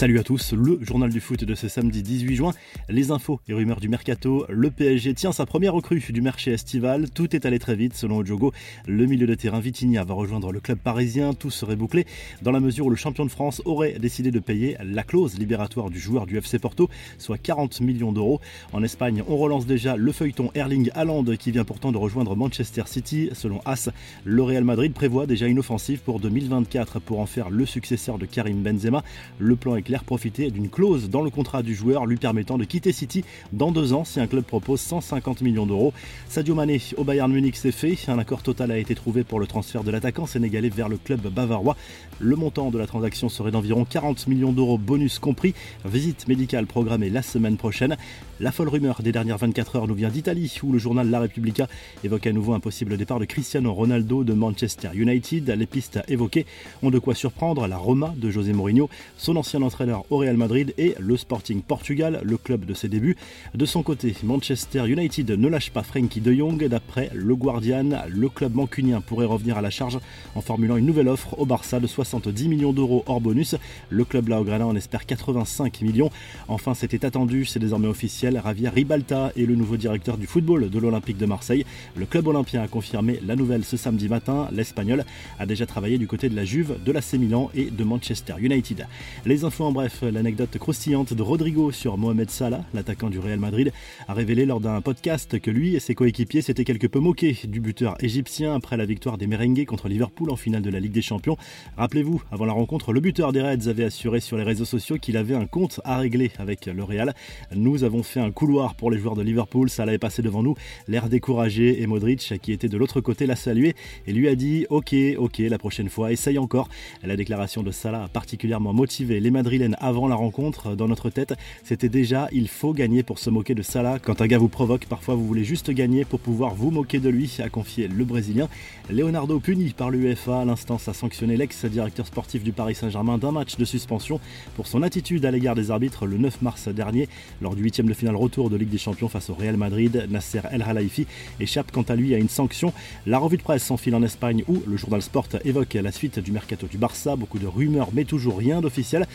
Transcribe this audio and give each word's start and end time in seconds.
Salut 0.00 0.18
à 0.18 0.22
tous, 0.22 0.54
le 0.54 0.82
journal 0.82 1.10
du 1.10 1.20
foot 1.20 1.44
de 1.44 1.54
ce 1.54 1.68
samedi 1.68 2.02
18 2.02 2.34
juin. 2.34 2.52
Les 2.88 3.10
infos 3.10 3.38
et 3.48 3.52
rumeurs 3.52 3.80
du 3.80 3.90
mercato. 3.90 4.46
Le 4.48 4.70
PSG 4.70 5.12
tient 5.12 5.30
sa 5.30 5.44
première 5.44 5.74
recrue 5.74 6.02
du 6.08 6.22
marché 6.22 6.52
estival. 6.52 7.10
Tout 7.10 7.36
est 7.36 7.44
allé 7.44 7.58
très 7.58 7.76
vite 7.76 7.92
selon 7.92 8.16
Ojogo. 8.16 8.54
Le 8.86 9.04
milieu 9.04 9.26
de 9.26 9.34
terrain 9.34 9.60
Vitinha 9.60 10.02
va 10.04 10.14
rejoindre 10.14 10.52
le 10.52 10.60
club 10.60 10.78
parisien. 10.78 11.34
Tout 11.34 11.50
serait 11.50 11.76
bouclé 11.76 12.06
dans 12.40 12.50
la 12.50 12.60
mesure 12.60 12.86
où 12.86 12.88
le 12.88 12.96
champion 12.96 13.26
de 13.26 13.30
France 13.30 13.60
aurait 13.66 13.98
décidé 13.98 14.30
de 14.30 14.38
payer 14.38 14.78
la 14.82 15.02
clause 15.02 15.38
libératoire 15.38 15.90
du 15.90 16.00
joueur 16.00 16.24
du 16.24 16.38
FC 16.38 16.58
Porto, 16.58 16.88
soit 17.18 17.36
40 17.36 17.82
millions 17.82 18.12
d'euros. 18.12 18.40
En 18.72 18.82
Espagne, 18.82 19.22
on 19.28 19.36
relance 19.36 19.66
déjà 19.66 19.96
le 19.96 20.12
feuilleton 20.12 20.50
Erling 20.54 20.90
Haaland 20.94 21.24
qui 21.38 21.50
vient 21.50 21.64
pourtant 21.64 21.92
de 21.92 21.98
rejoindre 21.98 22.36
Manchester 22.36 22.84
City. 22.86 23.28
Selon 23.34 23.60
As, 23.66 23.90
le 24.24 24.42
Real 24.42 24.64
Madrid 24.64 24.94
prévoit 24.94 25.26
déjà 25.26 25.46
une 25.46 25.58
offensive 25.58 26.00
pour 26.00 26.20
2024 26.20 27.00
pour 27.00 27.20
en 27.20 27.26
faire 27.26 27.50
le 27.50 27.66
successeur 27.66 28.16
de 28.16 28.24
Karim 28.24 28.62
Benzema. 28.62 29.04
Le 29.38 29.56
plan 29.56 29.76
profiter 29.98 30.50
d'une 30.50 30.68
clause 30.68 31.10
dans 31.10 31.22
le 31.22 31.30
contrat 31.30 31.62
du 31.62 31.74
joueur 31.74 32.06
lui 32.06 32.16
permettant 32.16 32.56
de 32.56 32.64
quitter 32.64 32.92
City 32.92 33.24
dans 33.52 33.72
deux 33.72 33.92
ans 33.92 34.04
si 34.04 34.20
un 34.20 34.26
club 34.26 34.44
propose 34.44 34.80
150 34.80 35.42
millions 35.42 35.66
d'euros. 35.66 35.92
Sadio 36.28 36.54
Mané 36.54 36.80
au 36.96 37.04
Bayern 37.04 37.30
Munich 37.32 37.56
c'est 37.56 37.72
fait. 37.72 37.96
Un 38.08 38.18
accord 38.18 38.42
total 38.42 38.70
a 38.70 38.78
été 38.78 38.94
trouvé 38.94 39.24
pour 39.24 39.40
le 39.40 39.46
transfert 39.46 39.82
de 39.82 39.90
l'attaquant 39.90 40.26
sénégalais 40.26 40.68
vers 40.68 40.88
le 40.88 40.96
club 40.96 41.26
bavarois. 41.28 41.76
Le 42.20 42.36
montant 42.36 42.70
de 42.70 42.78
la 42.78 42.86
transaction 42.86 43.28
serait 43.28 43.50
d'environ 43.50 43.84
40 43.84 44.28
millions 44.28 44.52
d'euros 44.52 44.78
bonus 44.78 45.18
compris. 45.18 45.54
Visite 45.84 46.28
médicale 46.28 46.66
programmée 46.66 47.10
la 47.10 47.22
semaine 47.22 47.56
prochaine. 47.56 47.96
La 48.38 48.52
folle 48.52 48.68
rumeur 48.68 49.02
des 49.02 49.12
dernières 49.12 49.38
24 49.38 49.76
heures 49.76 49.88
nous 49.88 49.94
vient 49.94 50.08
d'Italie 50.08 50.58
où 50.62 50.72
le 50.72 50.78
journal 50.78 51.10
La 51.10 51.20
Repubblica 51.20 51.66
évoque 52.04 52.26
à 52.26 52.32
nouveau 52.32 52.54
un 52.54 52.60
possible 52.60 52.96
départ 52.96 53.18
de 53.18 53.24
Cristiano 53.24 53.72
Ronaldo 53.74 54.24
de 54.24 54.32
Manchester 54.32 54.90
United. 54.94 55.50
Les 55.50 55.66
pistes 55.66 56.00
évoquées 56.08 56.46
ont 56.82 56.90
de 56.90 56.98
quoi 56.98 57.14
surprendre 57.14 57.66
la 57.66 57.76
Roma 57.76 58.14
de 58.16 58.30
José 58.30 58.52
Mourinho, 58.52 58.88
son 59.16 59.36
ancien 59.36 59.60
entraîneur 59.62 59.79
au 60.10 60.18
Real 60.18 60.36
Madrid 60.36 60.74
et 60.78 60.94
le 60.98 61.16
Sporting 61.16 61.62
Portugal, 61.62 62.20
le 62.22 62.36
club 62.36 62.64
de 62.64 62.74
ses 62.74 62.88
débuts. 62.88 63.16
De 63.54 63.64
son 63.64 63.82
côté, 63.82 64.14
Manchester 64.22 64.86
United 64.86 65.30
ne 65.30 65.48
lâche 65.48 65.70
pas 65.70 65.82
Frankie 65.82 66.20
de 66.20 66.32
Jong. 66.32 66.62
D'après 66.66 67.10
le 67.14 67.34
Guardian, 67.34 67.90
le 68.08 68.28
club 68.28 68.54
mancunien 68.54 69.00
pourrait 69.00 69.26
revenir 69.26 69.56
à 69.56 69.62
la 69.62 69.70
charge 69.70 69.98
en 70.34 70.40
formulant 70.40 70.76
une 70.76 70.86
nouvelle 70.86 71.08
offre 71.08 71.38
au 71.38 71.46
Barça 71.46 71.80
de 71.80 71.86
70 71.86 72.48
millions 72.48 72.72
d'euros 72.72 73.04
hors 73.06 73.20
bonus. 73.20 73.56
Le 73.88 74.04
club 74.04 74.28
Laograna 74.28 74.66
en 74.66 74.76
espère 74.76 75.06
85 75.06 75.82
millions. 75.82 76.10
Enfin, 76.48 76.74
c'était 76.74 77.04
attendu, 77.04 77.44
c'est 77.44 77.58
désormais 77.58 77.88
officiel. 77.88 78.40
Javier 78.44 78.68
Ribalta 78.68 79.32
est 79.36 79.46
le 79.46 79.54
nouveau 79.54 79.76
directeur 79.76 80.18
du 80.18 80.26
football 80.26 80.68
de 80.68 80.78
l'Olympique 80.78 81.18
de 81.18 81.26
Marseille. 81.26 81.64
Le 81.96 82.06
club 82.06 82.26
olympien 82.26 82.62
a 82.62 82.68
confirmé 82.68 83.20
la 83.26 83.36
nouvelle 83.36 83.64
ce 83.64 83.76
samedi 83.76 84.08
matin. 84.08 84.48
L'Espagnol 84.52 85.04
a 85.38 85.46
déjà 85.46 85.66
travaillé 85.66 85.98
du 85.98 86.06
côté 86.06 86.28
de 86.28 86.36
la 86.36 86.44
Juve, 86.44 86.76
de 86.84 86.92
l'AC 86.92 87.14
Milan 87.14 87.50
et 87.54 87.70
de 87.70 87.84
Manchester 87.84 88.34
United. 88.38 88.86
Les 89.24 89.44
infos 89.44 89.69
bref, 89.72 90.02
l'anecdote 90.02 90.58
croustillante 90.58 91.12
de 91.12 91.22
Rodrigo 91.22 91.70
sur 91.70 91.96
Mohamed 91.98 92.30
Salah, 92.30 92.64
l'attaquant 92.74 93.10
du 93.10 93.18
Real 93.18 93.38
Madrid, 93.38 93.72
a 94.08 94.14
révélé 94.14 94.46
lors 94.46 94.60
d'un 94.60 94.80
podcast 94.80 95.38
que 95.38 95.50
lui 95.50 95.76
et 95.76 95.80
ses 95.80 95.94
coéquipiers 95.94 96.42
s'étaient 96.42 96.64
quelque 96.64 96.86
peu 96.86 96.98
moqués 96.98 97.36
du 97.44 97.60
buteur 97.60 97.96
égyptien 98.00 98.54
après 98.54 98.76
la 98.76 98.84
victoire 98.84 99.18
des 99.18 99.26
Merengues 99.26 99.64
contre 99.66 99.88
Liverpool 99.88 100.30
en 100.30 100.36
finale 100.36 100.62
de 100.62 100.70
la 100.70 100.80
Ligue 100.80 100.92
des 100.92 101.02
Champions. 101.02 101.36
Rappelez-vous, 101.76 102.22
avant 102.32 102.44
la 102.44 102.52
rencontre, 102.52 102.92
le 102.92 103.00
buteur 103.00 103.32
des 103.32 103.42
Reds 103.42 103.68
avait 103.68 103.84
assuré 103.84 104.20
sur 104.20 104.36
les 104.36 104.42
réseaux 104.42 104.64
sociaux 104.64 104.96
qu'il 104.98 105.16
avait 105.16 105.34
un 105.34 105.46
compte 105.46 105.80
à 105.84 105.98
régler 105.98 106.30
avec 106.38 106.66
le 106.66 106.82
Real. 106.82 107.14
Nous 107.54 107.84
avons 107.84 108.02
fait 108.02 108.20
un 108.20 108.30
couloir 108.30 108.74
pour 108.74 108.90
les 108.90 108.98
joueurs 108.98 109.16
de 109.16 109.22
Liverpool, 109.22 109.70
Salah 109.70 109.94
est 109.94 109.98
passé 109.98 110.22
devant 110.22 110.42
nous, 110.42 110.54
l'air 110.88 111.08
découragé 111.08 111.82
et 111.82 111.86
Modric, 111.86 112.34
qui 112.42 112.52
était 112.52 112.68
de 112.68 112.76
l'autre 112.76 113.00
côté, 113.00 113.26
l'a 113.26 113.36
salué 113.36 113.74
et 114.06 114.12
lui 114.12 114.28
a 114.28 114.34
dit 114.34 114.66
Ok, 114.70 114.94
ok, 115.18 115.38
la 115.38 115.58
prochaine 115.58 115.88
fois, 115.88 116.12
essaye 116.12 116.38
encore. 116.38 116.68
La 117.02 117.16
déclaration 117.16 117.62
de 117.62 117.70
Salah 117.70 118.04
a 118.04 118.08
particulièrement 118.08 118.72
motivé 118.72 119.20
les 119.20 119.30
Avant 119.78 120.08
la 120.08 120.14
rencontre. 120.14 120.74
Dans 120.74 120.88
notre 120.88 121.10
tête, 121.10 121.34
c'était 121.64 121.88
déjà 121.88 122.28
il 122.32 122.48
faut 122.48 122.72
gagner 122.72 123.02
pour 123.02 123.18
se 123.18 123.28
moquer 123.28 123.54
de 123.54 123.62
Salah. 123.62 123.98
Quand 123.98 124.22
un 124.22 124.26
gars 124.26 124.38
vous 124.38 124.48
provoque, 124.48 124.86
parfois 124.86 125.14
vous 125.14 125.26
voulez 125.26 125.44
juste 125.44 125.70
gagner 125.70 126.04
pour 126.04 126.20
pouvoir 126.20 126.54
vous 126.54 126.70
moquer 126.70 126.98
de 126.98 127.08
lui, 127.08 127.30
a 127.40 127.48
confié 127.48 127.88
le 127.88 128.04
Brésilien. 128.04 128.48
Leonardo 128.90 129.38
puni 129.38 129.70
par 129.70 129.90
l'UEFA, 129.90 130.44
l'instance 130.44 130.88
a 130.88 130.94
sanctionné 130.94 131.36
l'ex-directeur 131.36 132.06
sportif 132.06 132.42
du 132.42 132.52
Paris 132.52 132.74
Saint-Germain 132.74 133.18
d'un 133.18 133.32
match 133.32 133.56
de 133.56 133.64
suspension 133.64 134.20
pour 134.56 134.66
son 134.66 134.82
attitude 134.82 135.24
à 135.24 135.30
l'égard 135.30 135.54
des 135.54 135.70
arbitres 135.70 136.06
le 136.06 136.16
9 136.16 136.42
mars 136.42 136.68
dernier. 136.68 137.08
Lors 137.42 137.54
du 137.54 137.62
huitième 137.62 137.88
de 137.88 137.94
finale 137.94 138.16
retour 138.16 138.50
de 138.50 138.56
Ligue 138.56 138.70
des 138.70 138.78
Champions 138.78 139.08
face 139.08 139.30
au 139.30 139.34
Real 139.34 139.56
Madrid, 139.56 140.06
Nasser 140.10 140.40
El 140.50 140.64
Khelaifi 140.64 141.06
échappe 141.38 141.70
quant 141.70 141.82
à 141.82 141.96
lui 141.96 142.14
à 142.14 142.18
une 142.18 142.28
sanction. 142.28 142.72
La 143.06 143.18
revue 143.18 143.36
de 143.36 143.42
presse 143.42 143.64
s'enfile 143.64 143.94
en 143.94 144.02
Espagne 144.02 144.42
où 144.48 144.62
le 144.66 144.76
journal 144.76 145.02
Sport 145.02 145.28
évoque 145.44 145.74
la 145.74 145.92
suite 145.92 146.18
du 146.18 146.32
mercato 146.32 146.66
du 146.66 146.78
Barça, 146.78 147.16
beaucoup 147.16 147.38
de 147.38 147.46
rumeurs 147.46 147.90
mais 147.92 148.04
toujours 148.04 148.38
rien 148.38 148.60
d'officiel. 148.60 149.06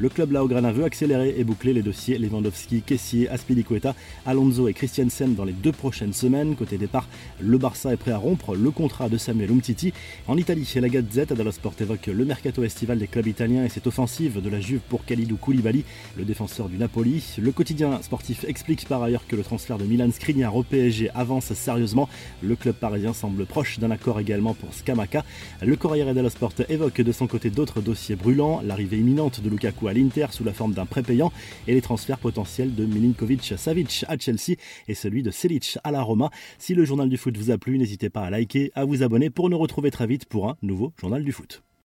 Le 0.00 0.08
club 0.08 0.32
Laograna 0.32 0.72
veut 0.72 0.84
accélérer 0.84 1.34
et 1.36 1.44
boucler 1.44 1.74
les 1.74 1.82
dossiers 1.82 2.16
Lewandowski, 2.16 2.80
Kessier, 2.80 3.28
Aspilicueta, 3.28 3.94
Alonso 4.24 4.66
et 4.66 4.72
Christiansen 4.72 5.34
dans 5.34 5.44
les 5.44 5.52
deux 5.52 5.72
prochaines 5.72 6.14
semaines. 6.14 6.56
Côté 6.56 6.78
départ, 6.78 7.06
le 7.38 7.58
Barça 7.58 7.92
est 7.92 7.98
prêt 7.98 8.12
à 8.12 8.16
rompre 8.16 8.56
le 8.56 8.70
contrat 8.70 9.10
de 9.10 9.18
Samuel 9.18 9.50
Umtiti. 9.50 9.92
En 10.26 10.38
Italie, 10.38 10.66
la 10.76 10.88
Gazette 10.88 11.34
dello 11.34 11.52
Sport 11.52 11.74
évoque 11.80 12.06
le 12.06 12.24
mercato 12.24 12.64
estival 12.64 12.98
des 12.98 13.08
clubs 13.08 13.26
italiens 13.26 13.62
et 13.62 13.68
cette 13.68 13.86
offensive 13.86 14.40
de 14.40 14.48
la 14.48 14.58
Juve 14.58 14.80
pour 14.88 15.04
Khalidou 15.04 15.36
Koulibaly, 15.36 15.84
le 16.16 16.24
défenseur 16.24 16.70
du 16.70 16.78
Napoli. 16.78 17.22
Le 17.36 17.52
quotidien 17.52 18.00
sportif 18.00 18.44
explique 18.44 18.88
par 18.88 19.02
ailleurs 19.02 19.26
que 19.28 19.36
le 19.36 19.42
transfert 19.42 19.76
de 19.76 19.84
Milan 19.84 20.10
Skriniar 20.12 20.56
au 20.56 20.62
PSG 20.62 21.10
avance 21.14 21.52
sérieusement. 21.52 22.08
Le 22.40 22.56
club 22.56 22.74
parisien 22.74 23.12
semble 23.12 23.44
proche 23.44 23.78
d'un 23.78 23.90
accord 23.90 24.18
également 24.18 24.54
pour 24.54 24.72
Scamaca. 24.72 25.26
Le 25.60 25.76
Corriere 25.76 26.14
dello 26.14 26.30
Sport 26.30 26.54
évoque 26.70 27.02
de 27.02 27.12
son 27.12 27.26
côté 27.26 27.50
d'autres 27.50 27.82
dossiers 27.82 28.16
brûlants, 28.16 28.62
l'arrivée 28.64 28.96
imminente 28.96 29.42
de 29.42 29.50
Lukaku 29.50 29.89
à 29.90 29.92
l'Inter 29.92 30.26
sous 30.30 30.44
la 30.44 30.52
forme 30.52 30.72
d'un 30.72 30.86
prépayant 30.86 31.32
et 31.66 31.74
les 31.74 31.82
transferts 31.82 32.18
potentiels 32.18 32.74
de 32.74 32.86
Milinkovic-Savic 32.86 34.04
à 34.08 34.16
Chelsea 34.16 34.56
et 34.88 34.94
celui 34.94 35.22
de 35.22 35.30
Selic 35.30 35.78
à 35.84 35.90
la 35.90 36.02
Roma. 36.02 36.30
Si 36.58 36.74
le 36.74 36.84
journal 36.84 37.08
du 37.08 37.16
foot 37.16 37.36
vous 37.36 37.50
a 37.50 37.58
plu, 37.58 37.76
n'hésitez 37.76 38.08
pas 38.08 38.22
à 38.22 38.30
liker, 38.30 38.70
à 38.74 38.84
vous 38.84 39.02
abonner 39.02 39.30
pour 39.30 39.50
nous 39.50 39.58
retrouver 39.58 39.90
très 39.90 40.06
vite 40.06 40.24
pour 40.26 40.48
un 40.48 40.56
nouveau 40.62 40.92
journal 40.98 41.24
du 41.24 41.32
foot. 41.32 41.62